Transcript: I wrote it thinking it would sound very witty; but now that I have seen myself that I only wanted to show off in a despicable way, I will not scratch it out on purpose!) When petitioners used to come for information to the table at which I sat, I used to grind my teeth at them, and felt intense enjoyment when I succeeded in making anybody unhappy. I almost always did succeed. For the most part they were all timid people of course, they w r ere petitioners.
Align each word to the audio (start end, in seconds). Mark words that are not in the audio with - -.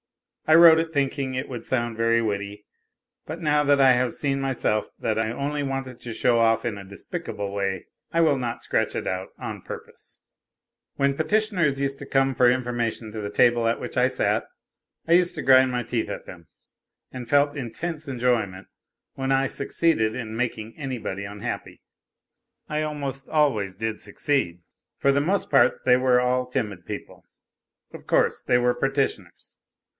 I 0.47 0.55
wrote 0.55 0.79
it 0.79 0.91
thinking 0.91 1.35
it 1.35 1.47
would 1.47 1.65
sound 1.65 1.95
very 1.95 2.21
witty; 2.21 2.65
but 3.25 3.39
now 3.39 3.63
that 3.63 3.79
I 3.79 3.91
have 3.91 4.11
seen 4.11 4.41
myself 4.41 4.87
that 4.99 5.17
I 5.17 5.31
only 5.31 5.63
wanted 5.63 6.01
to 6.01 6.11
show 6.11 6.39
off 6.39 6.65
in 6.65 6.77
a 6.77 6.83
despicable 6.83 7.53
way, 7.53 7.85
I 8.11 8.19
will 8.19 8.37
not 8.37 8.63
scratch 8.63 8.93
it 8.95 9.07
out 9.07 9.29
on 9.39 9.61
purpose!) 9.61 10.19
When 10.97 11.15
petitioners 11.15 11.79
used 11.79 11.99
to 11.99 12.05
come 12.07 12.33
for 12.33 12.51
information 12.51 13.11
to 13.13 13.21
the 13.21 13.29
table 13.29 13.65
at 13.67 13.79
which 13.79 13.95
I 13.95 14.07
sat, 14.07 14.45
I 15.07 15.13
used 15.13 15.35
to 15.35 15.41
grind 15.41 15.71
my 15.71 15.83
teeth 15.83 16.09
at 16.09 16.25
them, 16.25 16.47
and 17.11 17.29
felt 17.29 17.55
intense 17.55 18.09
enjoyment 18.09 18.67
when 19.13 19.31
I 19.31 19.47
succeeded 19.47 20.15
in 20.15 20.35
making 20.35 20.73
anybody 20.77 21.23
unhappy. 21.23 21.81
I 22.67 22.81
almost 22.81 23.29
always 23.29 23.75
did 23.75 23.99
succeed. 24.01 24.63
For 24.97 25.13
the 25.13 25.21
most 25.21 25.49
part 25.49 25.85
they 25.85 25.95
were 25.95 26.19
all 26.19 26.47
timid 26.47 26.87
people 26.87 27.23
of 27.93 28.05
course, 28.07 28.41
they 28.41 28.55
w 28.55 28.67
r 28.69 28.73
ere 28.73 28.89
petitioners. 28.89 29.57